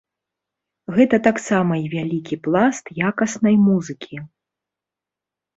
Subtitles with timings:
[0.95, 4.15] Гэта таксама і вялікі пласт якаснай музыкі.